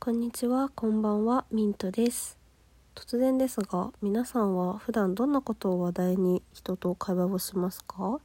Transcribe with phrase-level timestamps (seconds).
[0.00, 2.38] こんにちは、こんばんは、ミントです。
[2.94, 8.20] 突然ですが、皆さんは普段どんなことを話題に人と会話をしますか？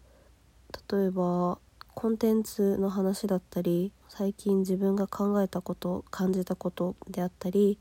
[0.91, 1.57] 例えば、
[1.95, 7.79] コンテンツの話だったり、最近自分が考えたこと、感じたことであったり、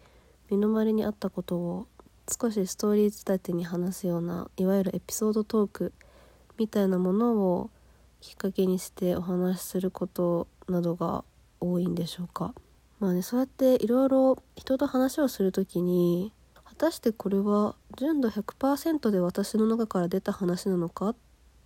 [0.50, 1.86] 身の回りにあったことを
[2.40, 5.92] 少しストーリー仕立てに話すような、いわゆるエピソードトーク
[6.56, 7.70] みたいなものを
[8.22, 11.24] きっかけにしてお話しすることなどが
[11.60, 12.54] 多いんでしょうか？
[13.02, 16.32] まあねそうやっていろいろ人と話をする時に
[16.64, 21.16] 果たしてこれは純度100%で私の中から出た話なのかっ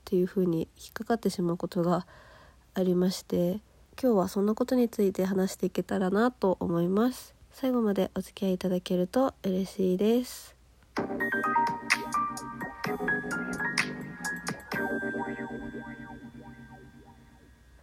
[0.07, 2.07] ていうふうに引っかかってしまうことが
[2.73, 3.61] ありまして
[4.03, 7.35] 今日はそんなことについて話していけたらなと思います。
[7.53, 10.57] 最後までお付き合いいただけると嬉しいです。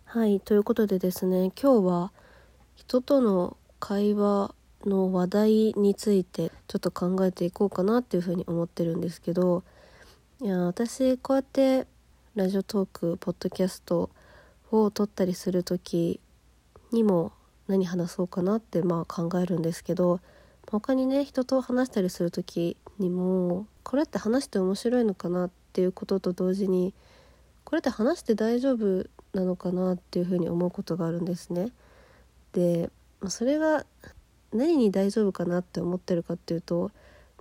[0.06, 2.12] はいということでですね今日は
[2.88, 4.54] 人との会話
[4.86, 9.64] の話題についてちょっと考えていこうかなっていうふうに思ってるんですけど
[10.42, 11.88] いや私こうやって
[12.36, 14.10] ラジオトークポッドキャスト
[14.72, 16.20] を撮ったりする時
[16.92, 17.32] にも
[17.68, 20.20] 何話そうかなってまあ考えるんですけど
[20.70, 26.94] 他にね人と話したりする時にもこれって話して面白いのかなっていうことと同時に
[27.64, 31.70] これって話して大丈夫なのかなっていうふうに思うことがあるんですね。
[32.54, 32.90] で
[33.28, 33.86] それが
[34.54, 36.92] 何に大丈夫かなって思ってるかっていうと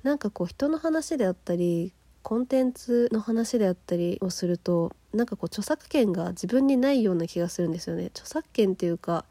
[0.02, 8.06] なんかこう人の話であったりコンテンツの話であったりをするとなんかこう著作権が自分にないような気がするんですよね。
[8.06, 9.24] 著作権っていうか、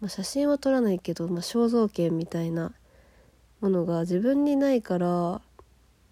[0.00, 2.72] まあ、写真は撮らないけど、まあ、肖像権みたいな
[3.60, 5.40] ものが自分にないから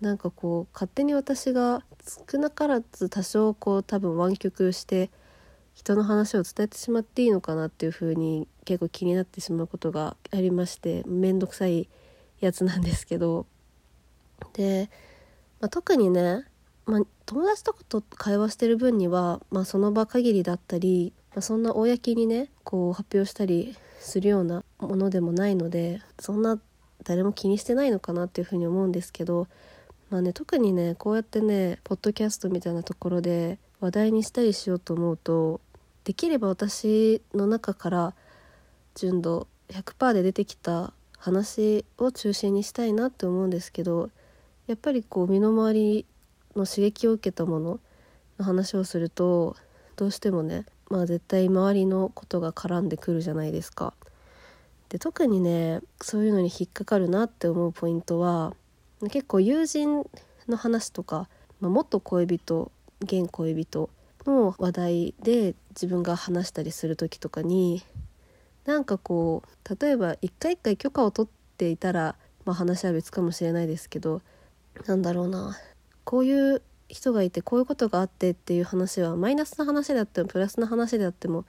[0.01, 1.83] なんかこう勝手に私が
[2.31, 5.11] 少なからず多少こう多分湾曲して
[5.79, 11.89] 人の話を伝えてしまっていいのかなっていう風に結構気になってしまうことがありまして面倒くさい
[12.41, 13.47] やつなんですけど。
[14.55, 14.91] で、
[15.61, 16.45] まあ、特にね、
[16.85, 26.59] まあ、友達とかと会話してる分には、まあ、その場限りだったり、まあ、そんな公にねこう発表したりするようなものでもないのでそんな
[27.05, 29.47] 誰も気にしてないのかなっていうふうに思うんですけど、
[30.11, 35.61] まあね、特にねこうやってねポッドキャストみたいなところで話題にしたりしようと思うと
[36.09, 38.15] できれば私の中から
[38.95, 44.09] 純度100%で出てきた話を中心にしたいなって思うんですけど
[44.69, 46.07] やっぱりこう身の回り
[46.57, 47.81] の刺激を受けたもの
[48.39, 49.55] の話をすると
[49.97, 53.93] どうしてもねまあ絶対周りのことが絡んでくるじゃないですか。
[54.89, 58.55] で特にねそういうのに引っかかるなって思うポイントは
[59.11, 60.07] 結構友人
[60.49, 61.29] の話とか、
[61.61, 63.91] まあ、元恋人現恋人
[64.29, 67.83] の話題で自分が話したりする時とかに
[68.65, 74.21] なんかこう例えば一回一回許可を取っていたら、まあ、話は別かもしれないですけど
[74.87, 75.57] なんだろうな
[76.05, 81.45] こういう人がいてこういうことがあってっていう話はマイナスな話であってもプラスな話であっても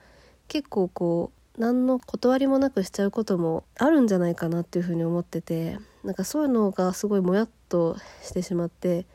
[0.48, 9.06] 結構こう何の断りもなくしちゃうこともあるんじゃないかなっていうふうに思っててなんかそういうのがすごいもやっとしてしまって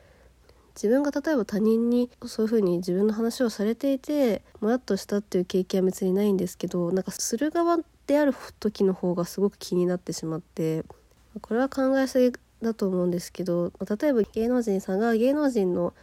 [0.76, 10.84] 自分が例えば他人にそういうふうに自分の話をされていてもやっとしたっていう経験は別にないんですけどなんかする側である時の方がすごく気になってしまって
[11.40, 15.94] これは考えすぎだと思うんですけど例えば芸能人さんが芸能人の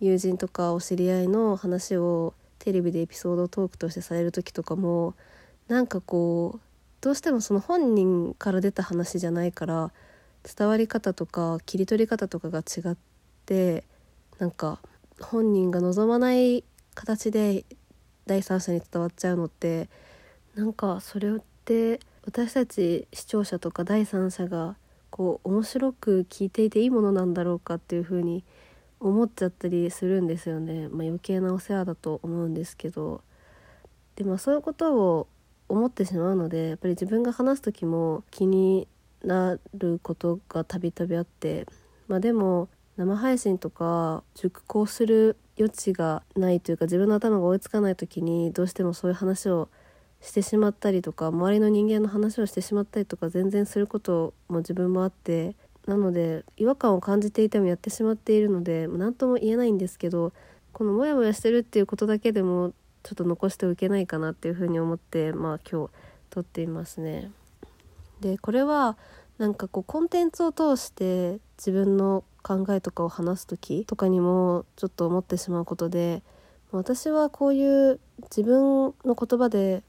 [0.00, 5.14] 友人とかお知り合いの話をテレビでエピソードトークとしてされる時とかも
[5.68, 6.60] なんかこう
[7.00, 9.92] どうしてもその本人から出た話じゃないから
[10.42, 12.96] 伝わり方とか切り取り方とかが違っ
[13.46, 13.84] て
[14.40, 14.80] なんか
[15.20, 16.64] 本人が望まない
[16.94, 17.64] 形で
[18.26, 19.90] 第三者に伝わっちゃうのって
[20.54, 24.76] なんかそれって私たち視聴者とか第三者が
[25.10, 28.42] こう面白く聞いていていいものなんだろうかっていう風に
[28.98, 33.22] 思っちゃったりするんですよね、まあ、余計なお世話だと思うんですけど。
[34.16, 35.28] でもそういうことを
[35.68, 38.86] 思ってしまうのでやっぱり自分が話す時も気に
[39.24, 41.66] なることがたびたびあって。
[42.06, 42.68] まあでも
[43.00, 49.70] 生配信とか熟考する余地がないというか自分の頭が追いつかない時にどうしてもそういう話を
[50.20, 55.54] してしまったりとか周りの人間の話をしてしまったりとか全然することも自分もあって
[55.86, 60.34] なので違和感を感じていてもやってしまっているので何とも言えないんですけど
[60.74, 65.90] このモヤモヤしてるっていうことだけでもちょっと残しておけないかなっていうふうに思ってまあ今日
[66.28, 67.30] 撮っていますね。
[68.20, 68.98] でこれは
[69.40, 76.22] なんかこうコンテンツを通して自分の考えとかを話す時とかにもちょっと思ってしまうことで
[76.72, 79.82] 私はこういう自分の言葉で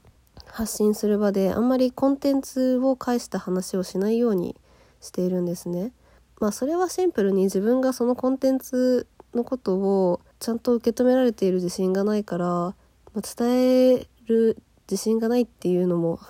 [0.46, 4.56] 発信する場であんまりコンテンツを介した話をしないように
[5.02, 5.92] しているんですね。
[6.40, 12.74] まあそれはシンプルに自分がそのコンテンツのことをちゃんと受け止められている自信がないから、ま
[13.16, 14.56] あ、伝える
[14.90, 16.20] 自信がないっていうのも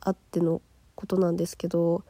[0.00, 0.60] あっての
[0.96, 2.02] ことなんですけど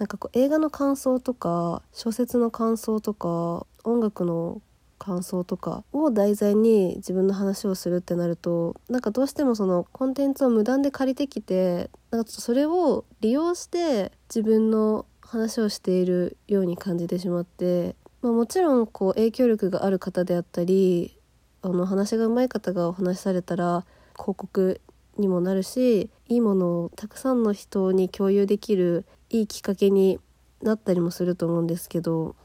[0.00, 4.62] なんかこう映画の感想とか小説の感想とか音楽の
[4.98, 21.18] 感想とかを題材に自分の話をするってなるとなんかどうしてもそのコンテンツを無断で借りてきてなんかそれを利用して自分の話をしているように感じてしまって、まあ、もちろんこう影響力がある方であったり
[21.60, 24.80] あの話が上手い方がお話しされたら広告
[25.18, 30.18] にもなるしいいものをたくさんの人に共有できるいいきっかけに
[30.62, 32.36] なったりもすると思うんですけど、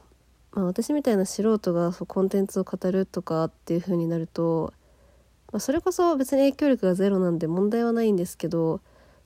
[0.51, 4.73] まあ、私みたいな素人がそうコンテンツを語るとかっていう風になると、
[5.51, 8.81] まあ、それこそ別に影響力がゼロなんで問題はないんですけど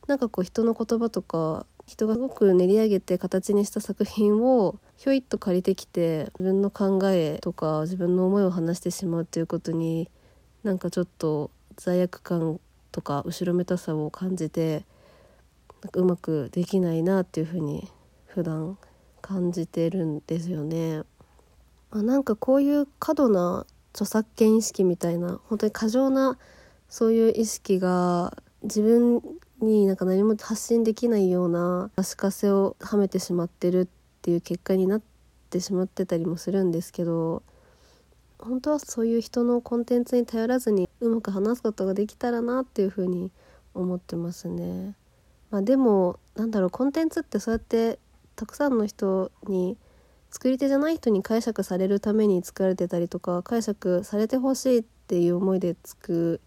[0.08, 10.10] なんかこう人の言葉とか人がすごく練り上げて形にした作品をひょいっと借りてきて自分の考えとか自分の思いを話してしまうっていうことに
[10.64, 12.60] なんかちょっと罪悪感
[12.92, 14.86] とか後ろめたさを感じて
[15.82, 17.90] なんかうまくできないなっていうふうに
[18.26, 18.78] 普段
[19.22, 21.04] 感じてるんですよね。
[21.92, 26.38] まあ、なんかこういう過度な著作権意識みたいな本当に過剰な
[26.88, 29.22] そういう意識が自分
[29.62, 33.88] になんか何も発信できないような足かせをはめてしまってるっ
[34.22, 35.02] ていう結果になっ
[35.50, 37.44] てしまってたりもするんですけど
[38.38, 43.32] 本当はそういう人のコンテンツに頼らずにうまく話すことができたらなっていうふうに
[43.74, 44.96] 思ってますね。
[45.52, 48.00] まあ、でもなんだろうコンテンツってそうやって
[48.36, 49.78] たくさんの人に
[50.32, 56.40] 作り手じゃない人に解釈されるために作られてたりとか解釈されてほしいっていう思いで作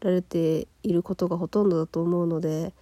[0.00, 2.74] られていることがほとんどだと思うので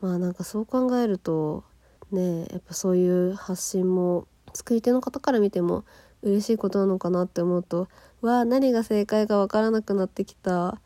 [0.00, 1.64] まあなんかそう考えると
[2.10, 5.84] ねやっぱそういう発信も作り手の方から見ても
[6.22, 7.88] 嬉しいことなのかなって思うと
[8.20, 10.80] わあ何が正解か分からなくなってきた。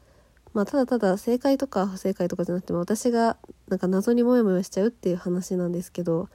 [0.55, 3.37] まあただただ正解とか不正解とかじゃなくても私が
[3.69, 6.29] なんか謎にモヤモヤしちゃうっていう話なんですけど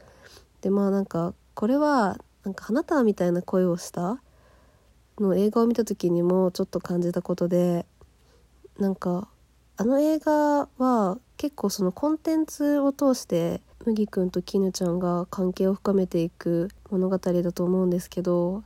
[0.62, 4.22] でまあなんかこれはなんか花束みたいな声をした
[5.20, 7.86] の映画を見た時にもちょっと感じたことで
[8.78, 9.30] なんか
[9.78, 18.64] あの映画は結構そのコンテンツを通して麦くんと絹ちゃんが関係を深めていく物語だと思うんですけど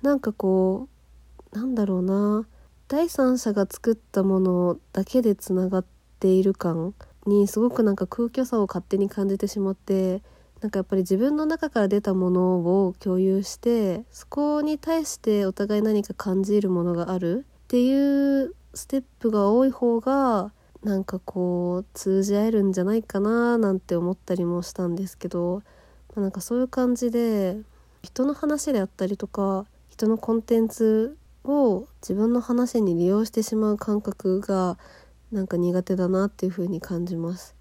[0.00, 0.88] なんかこ
[1.52, 2.46] うなんだろうな
[2.88, 5.84] 第三者が作ったものだけでつながっ
[6.20, 6.94] ている感
[7.26, 10.22] にすごくなんか空虚さを勝手に感じてしまって
[10.60, 20.52] なんかやっぱり自分の中から出たものを共有してそこに対してお互い何か感じるものがあるっていうステップが多い方が
[20.84, 25.62] なんかこう通じ合えるんじゃないかななんて思ったりもしたんですけど、
[26.14, 27.56] まあ、なんかそういう感じで
[28.02, 31.16] 人の話であったりとか人のコンテンツ
[31.46, 34.78] を自分の話に利用してしまう感覚が
[35.32, 37.56] なんか苦手だなっていう風に感じます。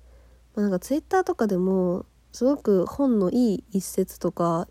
[0.55, 4.67] まあ、なんかツイッターとかでもすごく本のいい一節とか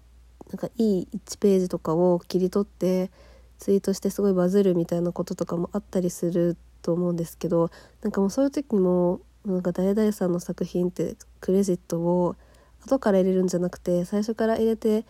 [0.51, 3.11] なんかいい1ページとかを切り取って
[3.59, 7.71] ツイートしてすごいバズるみたいなこととかもあったりすると思うんですけど
[8.03, 12.37] なんかもうそういう時もなんか誰々さんの作品ってクレジットを
[12.85, 15.07] 後から入れるんじゃなくて最初から入れて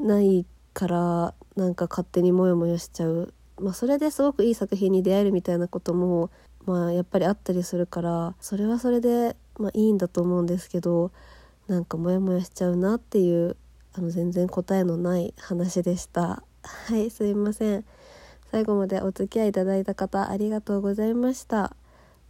[0.00, 6.30] ないからなんか勝手にモヤモヤしちゃう、まあ、それですごくいい作品に出会えるみたいなことも、
[6.66, 11.12] まあ、やっぱりあったりするからそれはそれで、まあ、いいんだと思うんですけど
[11.66, 13.56] なんかモヤモヤしちゃうなっていう
[13.94, 16.42] あの全然答えのない話でした。
[16.62, 17.84] はいすいません。
[18.50, 21.74] 最後までお付き合いいただいた方ありがとうございました。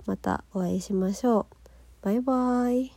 [0.07, 1.47] またお会いしましょう。
[2.03, 2.96] バイバーイ。